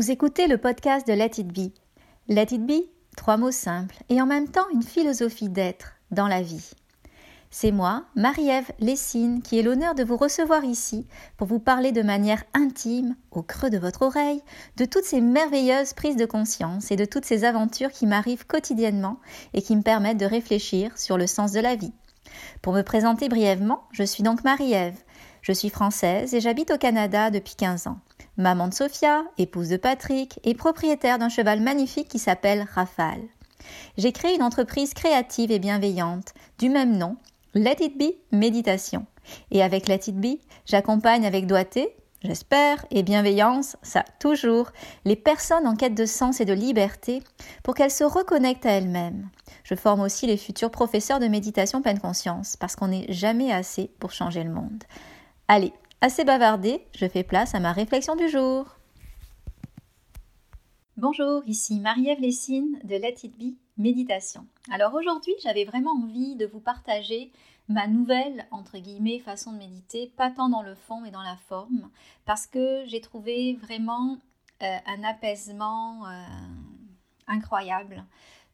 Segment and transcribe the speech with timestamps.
[0.00, 1.72] Vous écoutez le podcast de Let It Be.
[2.26, 6.40] Let It Be, trois mots simples et en même temps une philosophie d'être dans la
[6.40, 6.70] vie.
[7.50, 12.00] C'est moi, Marie-Ève Lessine, qui ai l'honneur de vous recevoir ici pour vous parler de
[12.00, 14.40] manière intime, au creux de votre oreille,
[14.78, 19.20] de toutes ces merveilleuses prises de conscience et de toutes ces aventures qui m'arrivent quotidiennement
[19.52, 21.92] et qui me permettent de réfléchir sur le sens de la vie.
[22.62, 24.96] Pour me présenter brièvement, je suis donc Marie-Ève.
[25.42, 27.98] Je suis française et j'habite au Canada depuis 15 ans
[28.40, 33.22] maman de Sophia, épouse de Patrick et propriétaire d'un cheval magnifique qui s'appelle Rafale.
[33.98, 37.16] J'ai créé une entreprise créative et bienveillante du même nom,
[37.54, 39.06] Let It Be Méditation.
[39.50, 44.70] Et avec Let It Be, j'accompagne avec doigté, j'espère, et bienveillance, ça toujours,
[45.04, 47.22] les personnes en quête de sens et de liberté
[47.62, 49.28] pour qu'elles se reconnectent à elles-mêmes.
[49.64, 53.90] Je forme aussi les futurs professeurs de méditation pleine conscience parce qu'on n'est jamais assez
[54.00, 54.82] pour changer le monde.
[55.48, 55.72] Allez,
[56.02, 58.74] Assez bavardé, je fais place à ma réflexion du jour.
[60.96, 64.46] Bonjour, ici Marie-Ève Lessine de Let It Be Méditation.
[64.70, 67.30] Alors aujourd'hui, j'avais vraiment envie de vous partager
[67.68, 71.36] ma nouvelle, entre guillemets, façon de méditer, pas tant dans le fond mais dans la
[71.36, 71.90] forme,
[72.24, 74.16] parce que j'ai trouvé vraiment
[74.62, 76.24] euh, un apaisement euh,
[77.26, 78.06] incroyable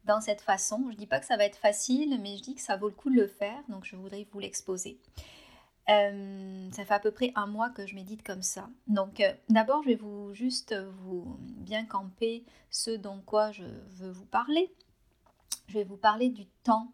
[0.05, 0.83] dans cette façon.
[0.87, 2.89] Je ne dis pas que ça va être facile, mais je dis que ça vaut
[2.89, 4.99] le coup de le faire, donc je voudrais vous l'exposer.
[5.89, 8.69] Euh, ça fait à peu près un mois que je médite comme ça.
[8.89, 14.11] Donc euh, d'abord, je vais vous juste vous bien camper ce dont quoi je veux
[14.11, 14.73] vous parler.
[15.69, 16.93] Je vais vous parler du temps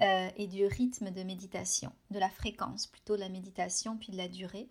[0.00, 4.16] euh, et du rythme de méditation, de la fréquence plutôt de la méditation, puis de
[4.16, 4.68] la durée.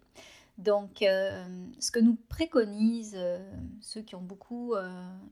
[0.58, 3.18] Donc, ce que nous préconisent
[3.80, 4.76] ceux qui ont beaucoup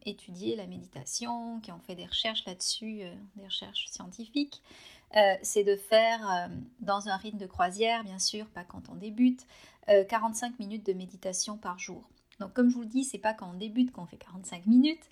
[0.04, 3.04] étudié la méditation, qui ont fait des recherches là-dessus,
[3.36, 4.64] des recherches scientifiques,
[5.16, 6.48] euh, c'est de faire euh,
[6.80, 9.46] dans un rythme de croisière, bien sûr, pas quand on débute,
[9.88, 12.08] 45 euh, minutes de méditation par jour.
[12.40, 15.10] Donc comme je vous le dis, c'est pas quand on débute qu'on fait 45 minutes,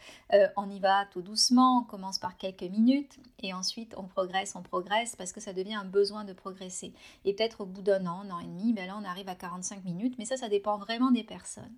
[0.56, 4.62] on y va tout doucement, on commence par quelques minutes et ensuite on progresse, on
[4.62, 6.94] progresse parce que ça devient un besoin de progresser.
[7.26, 9.36] Et peut-être au bout d'un an, un an et demi, ben là on arrive à
[9.36, 11.76] 45 minutes, mais ça ça dépend vraiment des personnes.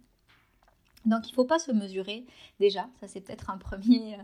[1.05, 2.27] Donc il ne faut pas se mesurer
[2.59, 4.17] déjà, ça c'est peut-être un premier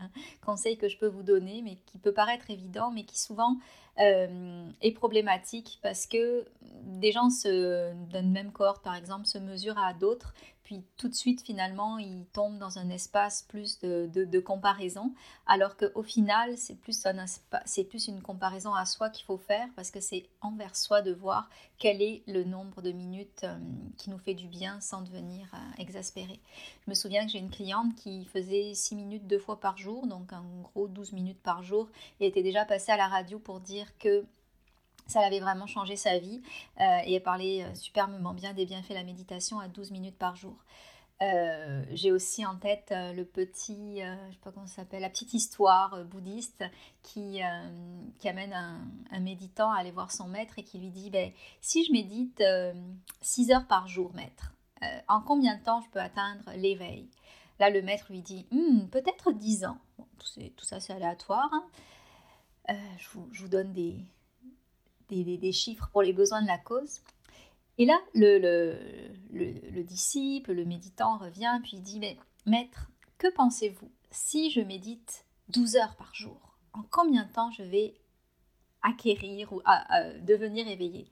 [0.45, 3.57] conseil que je peux vous donner, mais qui peut paraître évident, mais qui souvent
[3.99, 6.45] euh, est problématique parce que
[6.83, 10.33] des gens se, d'un même cohorte par exemple se mesurent à d'autres
[10.65, 15.13] puis tout de suite finalement ils tombent dans un espace plus de, comparaison,
[15.45, 17.25] alors qu'au final c'est plus, un
[17.87, 21.49] plus une comparaison à soi qu'il faut faire parce que c'est envers soi de voir
[21.77, 23.57] quel est le nombre de minutes euh,
[23.97, 26.39] qui nous fait du bien sans devenir euh, exaspéré.
[26.85, 30.07] Je me souviens que j'ai une cliente qui faisait 6 minutes deux fois par jour,
[30.07, 31.89] donc en gros 12 minutes par jour,
[32.19, 34.25] et était déjà passée à la radio pour dire que
[35.07, 36.41] ça avait vraiment changé sa vie
[36.79, 40.17] euh, et elle parlait euh, superbement bien des bienfaits de la méditation à 12 minutes
[40.17, 40.55] par jour.
[41.21, 46.03] Euh, j'ai aussi en tête le petit, je sais pas comment s'appelle, la petite histoire
[46.03, 46.65] bouddhiste
[47.03, 47.39] qui,
[48.19, 51.31] qui amène un, méditant à aller voir son maître et qui lui dit ben,
[51.61, 52.43] si je médite
[53.21, 54.51] 6 heures par jour, maître,
[55.07, 57.07] en combien de temps je peux atteindre l'éveil?
[57.59, 59.77] Là, le maître lui dit hmm, peut-être 10 ans.
[60.19, 61.49] tout, ça, c'est aléatoire.
[61.53, 61.63] Hein.
[62.67, 63.97] Je, vous, donne des,
[65.09, 67.01] des, chiffres pour les besoins de la cause.
[67.77, 68.39] Et là, le,
[69.31, 75.25] le, disciple, le méditant revient, puis il dit, mais maître, que pensez-vous si je médite
[75.49, 76.57] 12 heures par jour?
[76.73, 77.95] En combien de temps je vais
[78.81, 79.61] acquérir ou
[80.21, 81.09] devenir éveillé?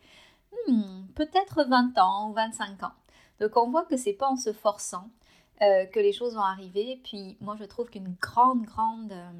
[0.67, 2.93] Hmm, Peut-être 20 ans ou 25 ans.
[3.39, 5.09] Donc on voit que c'est pas en se forçant
[5.61, 6.99] euh, que les choses vont arriver.
[7.03, 9.11] Puis moi je trouve qu'une grande, grande...
[9.11, 9.31] Euh,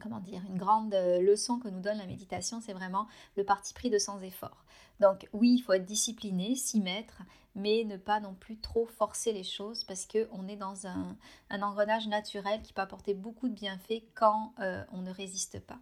[0.00, 3.06] comment dire, une grande euh, leçon que nous donne la méditation, c'est vraiment
[3.36, 4.64] le parti pris de sans effort.
[5.00, 7.22] Donc oui, il faut être discipliné, s'y mettre,
[7.54, 11.16] mais ne pas non plus trop forcer les choses parce qu'on est dans un,
[11.50, 15.78] engrenage naturel qui peut apporter beaucoup de bienfaits quand euh, on ne résiste pas.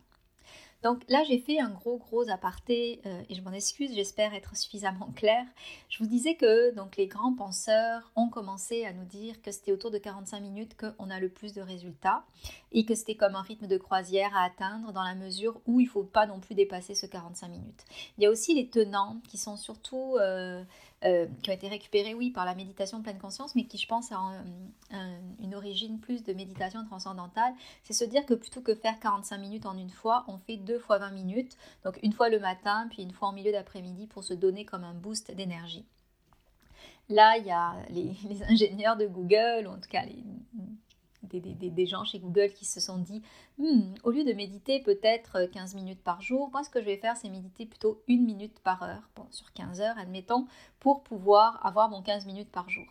[0.82, 4.56] Donc là, j'ai fait un gros, gros aparté euh, et je m'en excuse, j'espère être
[4.56, 5.44] suffisamment claire.
[5.88, 9.72] Je vous disais que donc les grands penseurs ont commencé à nous dire que c'était
[9.72, 12.24] autour de 45 minutes qu'on a le plus de résultats
[12.70, 15.86] et que c'était comme un rythme de croisière à atteindre dans la mesure où il
[15.86, 17.84] ne faut pas non plus dépasser ce 45 minutes.
[18.16, 20.16] Il y a aussi les tenants qui sont surtout...
[20.20, 20.62] Euh,
[21.04, 24.10] euh, qui ont été récupérés, oui, par la méditation pleine conscience, mais qui, je pense,
[24.10, 24.18] a
[25.40, 27.52] une origine plus de méditation transcendantale.
[27.84, 30.78] C'est se dire que plutôt que faire 45 minutes en une fois, on fait deux
[30.78, 34.24] fois 20 minutes, donc une fois le matin, puis une fois en milieu d'après-midi pour
[34.24, 35.84] se donner comme un boost d'énergie.
[37.08, 40.24] Là, il y a les, ingénieurs de Google, ou en tout cas les
[41.22, 43.22] des, gens chez Google qui se sont dit,
[43.58, 46.96] hmm, au lieu de méditer peut-être 15 minutes par jour, moi ce que je vais
[46.96, 50.46] faire, c'est méditer plutôt une minute par heure, bon, sur 15 heures, admettons,
[50.80, 52.86] pour pouvoir avoir mon 15 minutes par jour.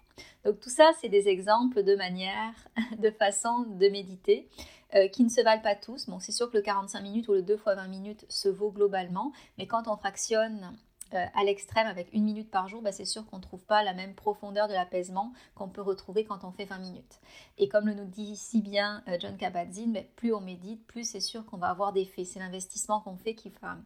[0.46, 2.54] Donc tout ça, c'est des exemples de manière,
[3.00, 4.48] de façon de méditer.
[4.96, 6.06] Euh, qui ne se valent pas tous.
[6.06, 8.72] Bon, c'est sûr que le 45 minutes ou le 2 x 20 minutes se vaut
[8.72, 10.78] globalement, mais quand on fractionne
[11.14, 13.84] euh, à l'extrême avec une minute par jour, bah, c'est sûr qu'on ne trouve pas
[13.84, 17.20] la même profondeur de l'apaisement qu'on peut retrouver quand on fait 20 minutes.
[17.58, 21.10] Et comme le nous dit si bien euh, John Kabat-Zinn, bah, plus on médite, plus
[21.10, 22.26] c'est sûr qu'on va avoir des effets.
[22.26, 23.78] C'est l'investissement qu'on fait qui va,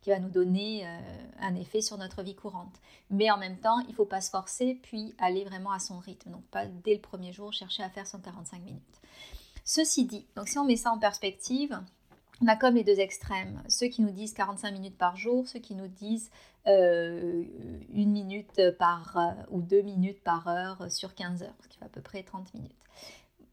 [0.00, 1.00] qui va nous donner euh,
[1.40, 2.80] un effet sur notre vie courante.
[3.10, 5.98] Mais en même temps, il ne faut pas se forcer, puis aller vraiment à son
[5.98, 6.30] rythme.
[6.30, 9.00] Donc pas dès le premier jour chercher à faire 145 minutes.
[9.64, 11.80] Ceci dit, donc si on met ça en perspective,
[12.42, 15.60] on a comme les deux extrêmes, ceux qui nous disent 45 minutes par jour, ceux
[15.60, 16.30] qui nous disent
[16.66, 17.44] euh,
[17.92, 21.84] une minute par euh, ou deux minutes par heure sur 15 heures, ce qui fait
[21.84, 22.72] à peu près 30 minutes.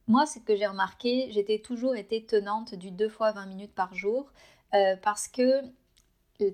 [0.08, 3.94] Moi, ce que j'ai remarqué, j'étais toujours été tenante du 2 fois 20 minutes par
[3.94, 4.32] jour
[4.74, 5.62] euh, parce que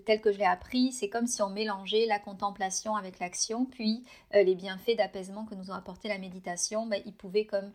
[0.06, 4.04] tel que je l'ai appris, c'est comme si on mélangeait la contemplation avec l'action, puis
[4.34, 7.72] les bienfaits d'apaisement que nous ont apporté la méditation, ben, ils pouvaient comme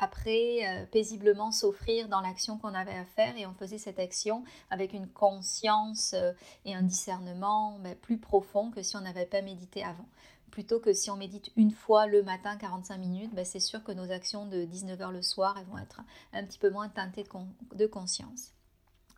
[0.00, 4.42] après euh, paisiblement s'offrir dans l'action qu'on avait à faire et on faisait cette action
[4.70, 6.32] avec une conscience euh,
[6.64, 10.06] et un discernement ben, plus profond que si on n'avait pas médité avant.
[10.50, 13.92] Plutôt que si on médite une fois le matin 45 minutes, ben, c'est sûr que
[13.92, 16.00] nos actions de 19h le soir elles vont être
[16.32, 17.26] un petit peu moins teintées
[17.74, 18.52] de, conscience.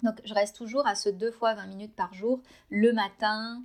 [0.03, 2.41] Donc je reste toujours à ce deux fois 20 minutes par jour,
[2.71, 3.63] le matin,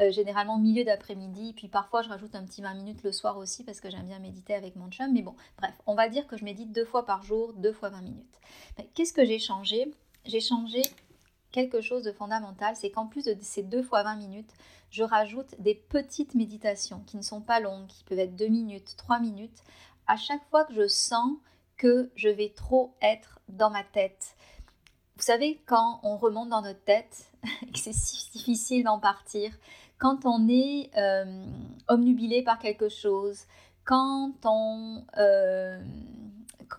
[0.00, 3.64] euh, généralement milieu d'après-midi, puis parfois je rajoute un petit 20 minutes le soir aussi
[3.64, 6.36] parce que j'aime bien méditer avec mon chum, mais bon, bref, on va dire que
[6.36, 8.40] je médite deux fois par jour, deux fois 20 minutes.
[8.94, 9.92] Qu'est-ce que j'ai changé?
[10.24, 10.82] J'ai changé
[11.52, 14.50] quelque chose de fondamental, c'est qu'en plus de ces deux fois 20 minutes,
[14.90, 18.94] je rajoute des petites méditations qui ne sont pas longues, qui peuvent être 2 minutes,
[18.96, 19.58] 3 minutes,
[20.06, 21.32] à chaque fois que je sens
[21.76, 24.34] que je vais trop être dans ma tête.
[25.16, 27.30] Vous savez, quand on remonte dans notre tête
[27.62, 29.52] et que c'est si difficile d'en partir,
[30.00, 31.44] quand on est euh,
[31.88, 33.46] omnubilé par quelque chose,
[33.84, 35.80] quand on, euh,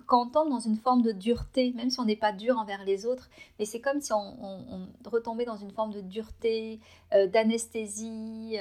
[0.06, 2.84] quand on tombe dans une forme de dureté, même si on n'est pas dur envers
[2.86, 3.30] les autres,
[3.60, 6.80] mais c'est comme si on, retombait dans une forme de dureté,
[7.14, 8.58] euh, d'anesthésie.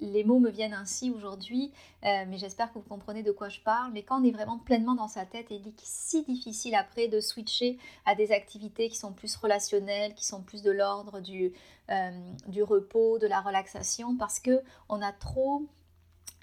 [0.00, 1.72] les mots me viennent ainsi aujourd'hui,
[2.02, 3.92] mais j'espère que vous comprenez de quoi je parle.
[3.92, 7.20] Mais quand on est vraiment pleinement dans sa tête, il est si difficile après de
[7.20, 11.52] switcher à des activités qui sont plus relationnelles, qui sont plus de l'ordre du,
[11.90, 12.10] euh,
[12.46, 15.62] du repos, de la relaxation, parce que on a trop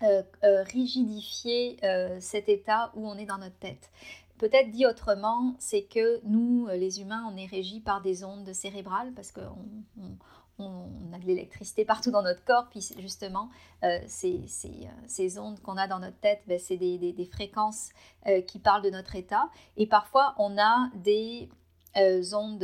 [0.04, 1.78] euh, euh, rigidifié
[2.20, 3.90] cet état où on est dans notre tête.
[4.38, 9.12] Peut-être dit autrement, c'est que nous, les humains, on est régis par des ondes cérébrales
[9.16, 9.56] parce qu'on
[10.58, 13.50] on, a de l'électricité partout dans notre corps, puis justement,
[14.08, 17.90] ces, ondes qu'on a dans notre tête, ben, c'est des, fréquences
[18.48, 19.50] qui parlent de notre état.
[19.78, 21.50] Et parfois, on a des
[22.34, 22.64] ondes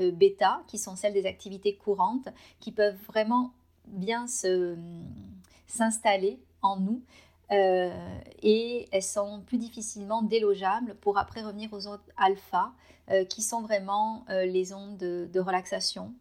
[0.00, 2.28] euh, bêta, qui sont celles des activités courantes,
[2.60, 3.52] qui peuvent vraiment
[3.88, 4.26] bien
[5.72, 7.02] s'installer en nous.
[7.50, 7.90] Euh,
[8.42, 12.72] et elles sont plus difficilement délogeables pour après revenir aux ondes alpha,
[13.10, 16.14] euh, qui sont vraiment les ondes de, relaxation,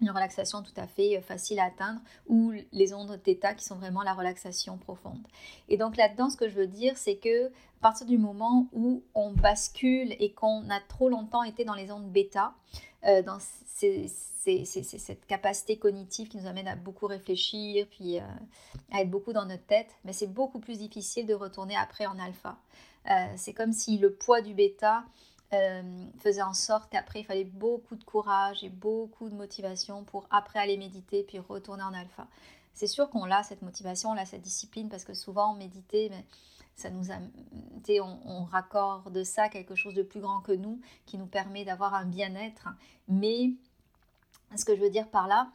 [0.00, 4.02] une relaxation tout à fait facile à atteindre, ou les ondes θ qui sont vraiment
[4.02, 5.26] la relaxation profonde.
[5.68, 7.46] Et donc là-dedans, ce que je veux dire, c'est que
[7.78, 11.92] à partir du moment où on bascule et qu'on a trop longtemps été dans les
[11.92, 12.54] ondes bêta,
[13.06, 18.22] euh, dans cette capacité cognitive qui nous amène à beaucoup réfléchir, puis euh,
[18.90, 22.18] à être beaucoup dans notre tête, mais c'est beaucoup plus difficile de retourner après en
[22.18, 22.58] alpha.
[23.08, 25.04] Euh, c'est comme si le poids du bêta
[25.50, 30.58] faisait en sorte qu'après il fallait beaucoup de courage et beaucoup de motivation pour après
[30.58, 32.26] aller méditer puis retourner en alpha.
[32.74, 36.24] C'est sûr qu'on a cette motivation, on a cette discipline parce que souvent méditer, mais
[36.76, 37.16] ça nous a,
[38.00, 41.64] on, on raccorde ça à quelque chose de plus grand que nous, qui nous permet
[41.64, 42.68] d'avoir un bien-être.
[43.08, 43.50] Mais
[44.56, 45.50] ce que je veux dire par là,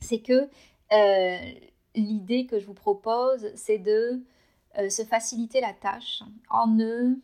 [0.00, 0.48] c'est que
[0.92, 1.52] euh,
[1.94, 4.20] l'idée que je vous propose, c'est de
[4.78, 7.14] euh, se faciliter la tâche en ne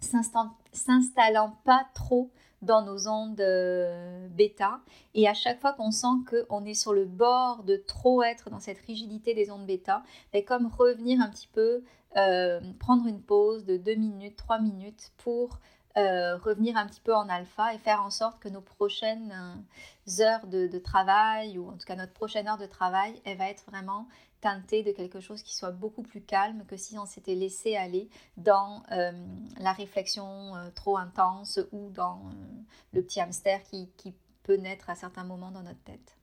[0.00, 2.30] s'installant pas trop
[2.62, 4.80] dans nos ondes euh, bêta.
[5.14, 8.60] Et à chaque fois qu'on sent qu'on est sur le bord de trop être dans
[8.60, 10.02] cette rigidité des ondes bêta,
[10.32, 11.82] et ben, comme revenir un petit peu,
[12.16, 15.58] euh, prendre une pause de 2 minutes, 3 minutes pour
[15.96, 19.34] euh, revenir un petit peu en alpha et faire en sorte que nos prochaines
[20.20, 23.48] heures de, de, travail, ou en tout cas notre prochaine heure de travail, elle va
[23.48, 24.06] être vraiment
[24.40, 28.08] teinté de quelque chose qui soit beaucoup plus calme que si on s'était laissé aller
[28.36, 29.12] dans euh,
[29.58, 32.34] la réflexion euh, trop intense ou dans euh,
[32.92, 33.88] le petit hamster qui,
[34.44, 36.16] peut naître à certains moments dans notre tête.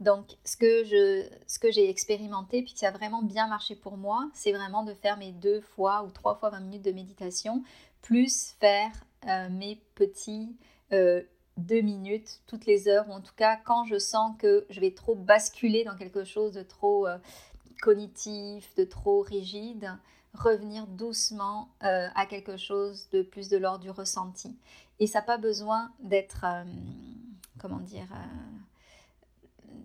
[0.00, 4.82] Donc, ce que, j'ai expérimenté, puis qui a vraiment bien marché pour moi, c'est vraiment
[4.82, 7.62] de faire mes deux fois ou trois fois 20 minutes de méditation,
[8.00, 8.90] plus faire
[9.50, 10.56] mes petits
[11.56, 14.92] deux minutes toutes les heures, ou en tout cas quand je sens que je vais
[14.92, 17.18] trop basculer dans quelque chose de trop euh,
[17.80, 19.96] cognitif, de trop rigide,
[20.34, 24.56] revenir doucement à quelque chose de plus de l'ordre du ressenti.
[24.98, 26.46] Et ça n'a pas besoin d'être,
[27.58, 28.08] comment dire,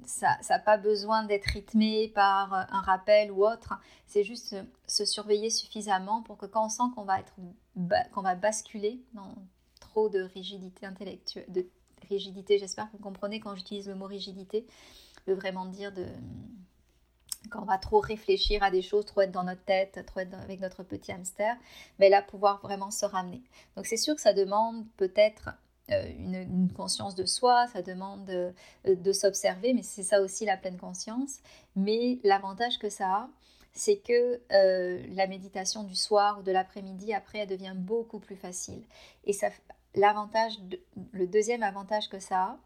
[0.07, 3.79] ça n'a pas besoin d'être rythmé par euh, un rappel ou autre.
[4.05, 4.55] C'est juste
[4.87, 7.33] se surveiller suffisamment pour que quand on sent qu'on va, être,
[8.13, 9.35] qu'on va basculer dans
[10.09, 11.65] de rigidité intellectuelle, de
[12.09, 14.65] rigidité, j'espère que vous comprenez quand j'utilise le mot rigidité,
[15.25, 16.05] veut vraiment dire de
[17.49, 20.33] quand on va trop réfléchir à des choses, trop être dans notre tête, trop être
[20.35, 21.55] avec notre petit hamster,
[21.99, 23.41] mais là pouvoir vraiment se ramener.
[23.75, 25.49] Donc c'est sûr que ça demande peut-être
[25.91, 28.51] euh, une, conscience de soi, ça demande euh,
[28.85, 31.39] de, s'observer, mais c'est ça aussi la pleine conscience.
[31.75, 33.29] Mais l'avantage que ça a,
[33.71, 38.35] c'est que euh, la méditation du soir ou de l'après-midi, après, elle devient beaucoup plus
[38.35, 38.83] facile.
[39.23, 39.49] Et ça,
[39.97, 40.53] l'avantage,
[41.11, 42.57] le deuxième avantage que ça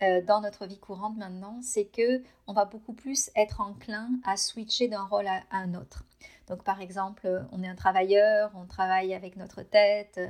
[0.00, 4.36] a, dans notre vie courante maintenant, c'est que on va beaucoup plus être enclin à
[4.36, 6.04] switcher d'un rôle à, un autre.
[6.48, 10.20] Donc par exemple, on est un travailleur, on travaille avec notre tête,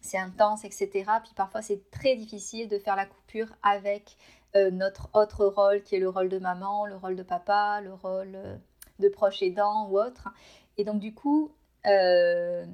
[0.00, 0.90] c'est intense, etc.
[1.24, 4.16] Puis parfois c'est très difficile de faire la coupure avec
[4.56, 7.94] euh, notre autre rôle qui est le rôle de maman, le rôle de papa, le
[7.94, 8.56] rôle euh,
[8.98, 10.28] de proche aidant ou autre.
[10.76, 11.52] Et donc du coup,
[11.86, 12.64] euh,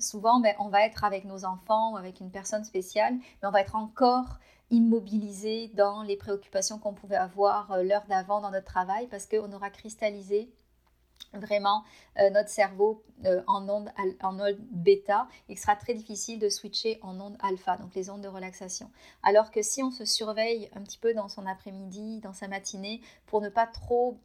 [0.00, 3.50] souvent ben, on va être avec nos enfants ou avec une personne spéciale, mais on
[3.50, 4.38] va être encore
[4.70, 9.70] immobilisé dans les préoccupations qu'on pouvait avoir l'heure d'avant dans notre travail parce qu'on aura
[9.70, 10.52] cristallisé
[11.32, 11.84] vraiment
[12.18, 13.90] euh, notre cerveau euh, en onde
[14.22, 18.22] en onde bêta il sera très difficile de switcher en onde alpha, donc les ondes
[18.22, 18.90] de relaxation.
[19.22, 23.00] Alors que si on se surveille un petit peu dans son après-midi, dans sa matinée,
[23.26, 24.18] pour ne pas trop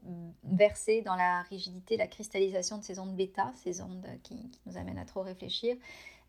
[0.43, 4.97] verser dans la rigidité, la cristallisation de ces ondes bêta, ces ondes qui, nous amènent
[4.97, 5.75] à trop réfléchir,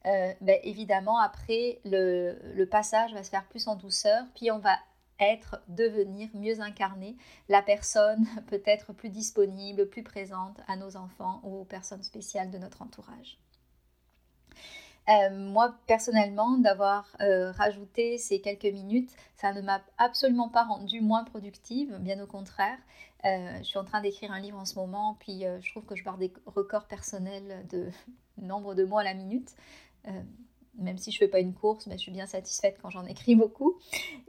[0.07, 4.59] euh, ben, évidemment après le, le passage va se faire plus en douceur, puis on
[4.59, 4.77] va
[5.21, 7.17] être, devenir mieux incarné,
[7.49, 12.59] la personne peut-être plus disponible, plus présente à nos enfants ou aux personnes spéciales de
[12.59, 13.39] notre entourage.
[15.09, 21.01] Euh, moi, personnellement, d'avoir euh, rajouté ces quelques minutes, ça ne m'a absolument pas rendue
[21.01, 22.79] moins productive, bien au contraire.
[23.25, 25.95] Euh, je suis en train d'écrire un livre en ce moment, puis je trouve que
[25.95, 27.89] je pars des records personnels de
[28.39, 29.55] nombre de mots à la minute
[30.79, 33.35] même si je fais pas une course, mais je suis bien satisfaite quand j'en écris
[33.37, 33.79] beaucoup.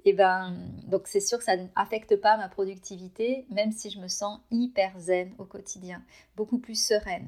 [0.06, 0.56] Et ben,
[0.88, 4.98] donc c'est sûr que ça n'affecte pas ma productivité, même si je me sens hyper
[5.00, 6.04] zen au quotidien,
[6.36, 7.28] beaucoup plus sereine.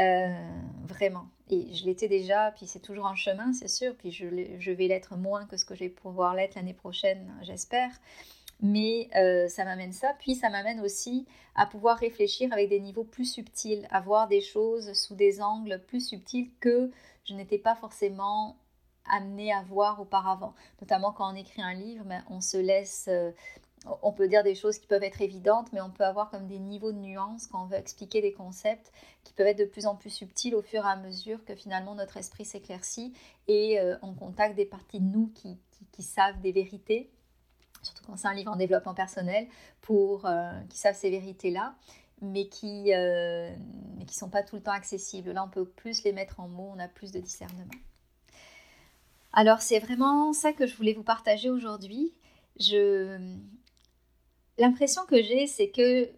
[0.00, 0.32] Euh,
[0.86, 1.26] vraiment.
[1.50, 3.94] Et je l'étais déjà, puis c'est toujours un chemin, c'est sûr.
[3.96, 4.26] Puis je,
[4.58, 7.90] je vais l'être moins que ce que je vais pouvoir l'être l'année prochaine, j'espère.
[8.62, 10.14] Mais euh, ça m'amène ça.
[10.18, 14.40] Puis ça m'amène aussi à pouvoir réfléchir avec des niveaux plus subtils, à voir des
[14.40, 16.90] choses sous des angles plus subtils que
[17.24, 18.56] je n'étais pas forcément
[19.10, 20.54] amenée à voir auparavant.
[20.80, 23.32] Notamment quand on écrit un livre, ben, on se laisse, euh,
[24.02, 26.58] on peut dire des choses qui peuvent être évidentes, mais on peut avoir comme des
[26.58, 28.92] niveaux de nuances quand on veut expliquer des concepts
[29.24, 31.94] qui peuvent être de plus en plus subtils au fur et à mesure que finalement
[31.94, 33.12] notre esprit s'éclaircit
[33.48, 35.58] et euh, on contacte des parties de nous qui,
[35.98, 37.10] savent des vérités
[37.82, 39.46] surtout quand c'est un livre en développement personnel,
[39.80, 41.74] pour euh, qui savent ces vérités-là
[42.22, 43.50] mais qui euh,
[44.06, 45.32] qui sont pas tout le temps accessibles.
[45.32, 47.70] Là, on peut plus les mettre en mots, on a plus de discernement.
[49.32, 52.12] Alors, c'est vraiment ça que je voulais vous partager aujourd'hui.
[52.58, 53.36] Je...
[54.58, 56.10] L'impression que j'ai, c'est que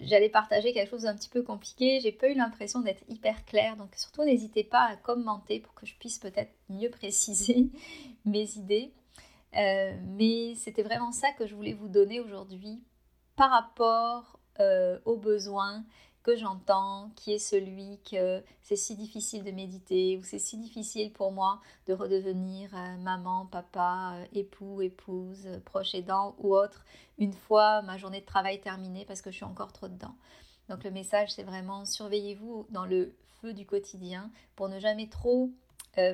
[0.00, 2.00] j'allais partager quelque chose d'un petit peu compliqué.
[2.00, 3.76] J'ai pas eu l'impression d'être hyper claire.
[3.76, 7.68] Donc, surtout, n'hésitez pas à commenter pour que je puisse peut-être mieux préciser
[8.24, 8.92] mes idées.
[9.56, 12.82] Euh, mais c'était vraiment ça que je voulais vous donner aujourd'hui
[13.36, 15.84] par rapport euh, aux besoins
[16.22, 21.12] que j'entends, qui est celui que c'est si difficile de méditer ou c'est si difficile
[21.12, 26.84] pour moi de redevenir euh, maman, papa, époux, épouse, proche aidant ou autre
[27.18, 30.16] une fois ma journée de travail terminée parce que je suis encore trop dedans.
[30.70, 35.50] Donc le message c'est vraiment surveillez-vous dans le feu du quotidien pour ne jamais trop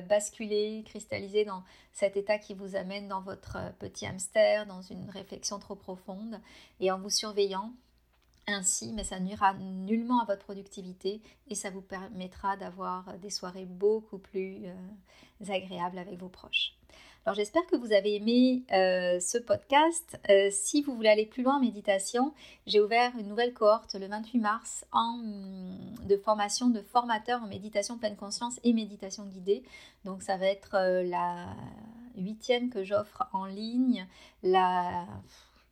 [0.07, 5.59] basculer, cristalliser dans cet état qui vous amène dans votre petit hamster, dans une réflexion
[5.59, 6.39] trop profonde
[6.79, 7.73] et en vous surveillant
[8.47, 13.65] ainsi, mais ça nuira nullement à votre productivité et ça vous permettra d'avoir des soirées
[13.65, 16.73] beaucoup plus euh, agréables avec vos proches.
[17.25, 20.19] Alors j'espère que vous avez aimé euh, ce podcast.
[20.29, 22.33] Euh, si vous voulez aller plus loin en méditation,
[22.65, 25.19] j'ai ouvert une nouvelle cohorte le 28 mars en,
[26.09, 29.61] de formation de formateurs en méditation pleine conscience et méditation guidée.
[30.03, 30.71] Donc ça va être
[31.03, 31.45] la
[32.17, 34.07] huitième que j'offre en ligne,
[34.41, 35.05] la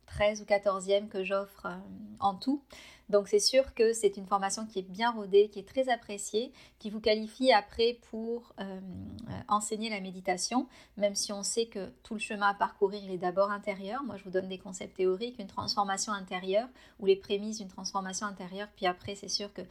[0.09, 1.75] 13 ou 14e que j'offre euh,
[2.19, 2.61] en tout.
[3.09, 6.51] Donc c'est sûr que c'est une formation qui est bien rodée, qui est très appréciée,
[6.77, 11.89] qui vous qualifie après pour euh, euh, enseigner la méditation, même si on sait que
[12.03, 14.03] tout le chemin à parcourir est d'abord intérieur.
[14.03, 16.67] Moi je vous donne des concepts théoriques, une transformation intérieure
[16.99, 19.61] ou les prémices d'une transformation intérieure, puis après c'est sûr que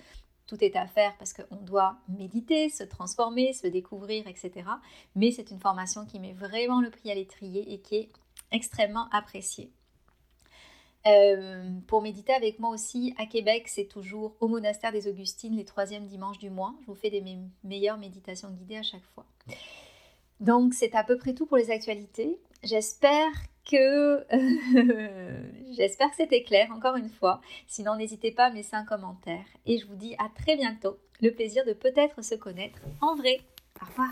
[0.46, 4.66] tout est à faire parce qu'on doit méditer, se transformer, se découvrir, etc.
[5.14, 8.08] Mais c'est une formation qui met vraiment le prix à l'étrier et qui est
[8.50, 9.70] extrêmement appréciée.
[11.06, 15.64] Euh, pour méditer avec moi aussi à Québec, c'est toujours au monastère des Augustines les
[15.64, 16.74] troisièmes dimanches du mois.
[16.82, 17.22] Je vous fais des
[17.64, 19.24] meilleures méditations guidées à chaque fois.
[20.40, 22.38] Donc c'est à peu près tout pour les actualités.
[22.62, 23.30] J'espère
[23.70, 24.24] que
[25.76, 27.40] j'espère que c'était clair encore une fois.
[27.66, 30.98] Sinon n'hésitez pas à me laisser un commentaire et je vous dis à très bientôt.
[31.20, 33.40] Le plaisir de peut-être se connaître en vrai.
[33.82, 34.10] Au revoir.